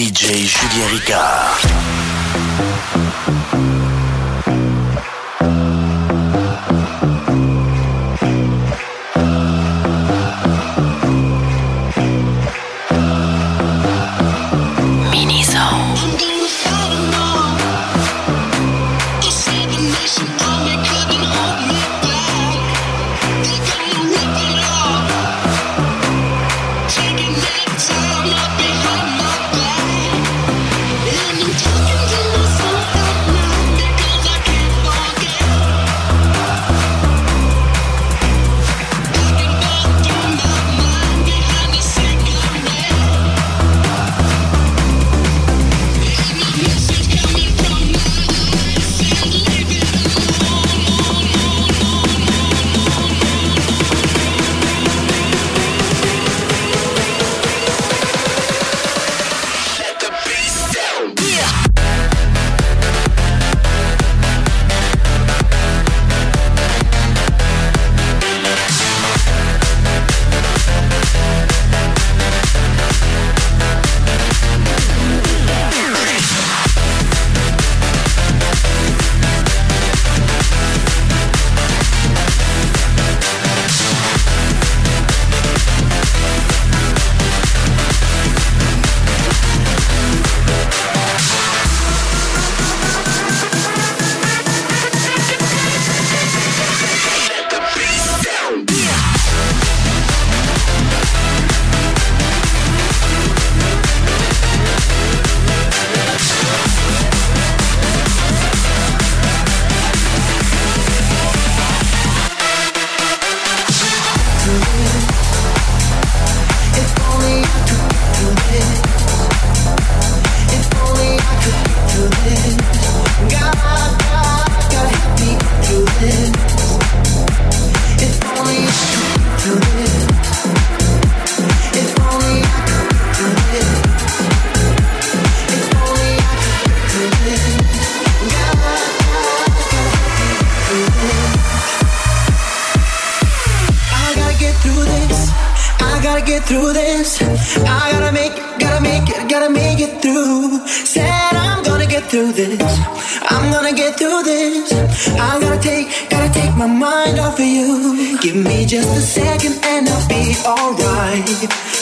[0.00, 1.60] DJ Julien Ricard.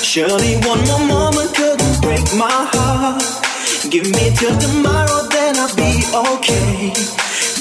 [0.02, 3.22] Surely one more moment couldn't break my heart.
[3.90, 6.92] Give me till tomorrow, then I'll be okay.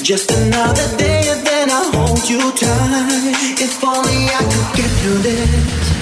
[0.02, 3.60] Just another day, and then I'll hold you tight.
[3.60, 5.98] If only I could get through this.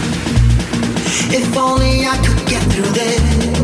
[1.34, 3.55] If only I could get through this.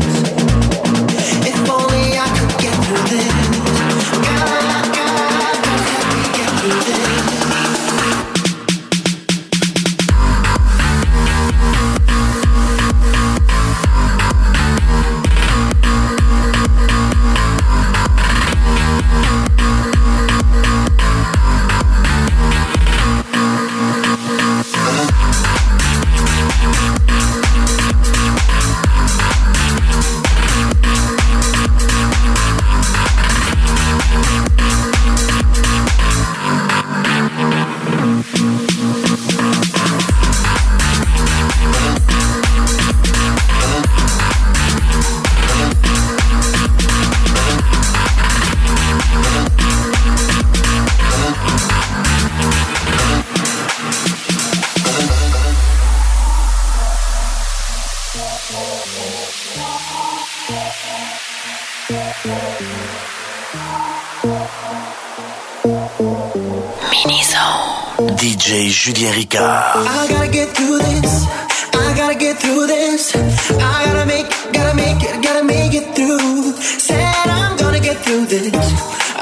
[68.83, 69.87] Julien Ricard.
[69.87, 71.25] I gotta get through this.
[71.71, 73.15] I gotta get through this.
[73.15, 76.51] I gotta make, gotta make it, gotta make it through.
[76.59, 76.99] Said
[77.31, 78.51] I'm gonna get through this.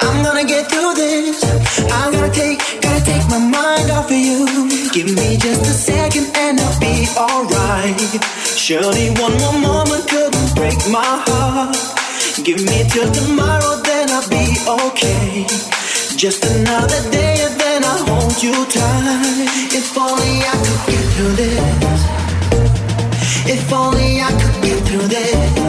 [0.01, 1.43] I'm gonna get through this.
[1.93, 4.49] I gotta take, gotta take my mind off of you.
[4.93, 8.01] Give me just a second and I'll be alright.
[8.57, 11.77] Surely one more moment couldn't break my heart.
[12.43, 14.57] Give me till tomorrow, then I'll be
[14.89, 15.45] okay.
[16.17, 19.47] Just another day and then I'll hold you tight.
[19.73, 22.01] If only I could get through this.
[23.49, 25.60] If only I could get through this.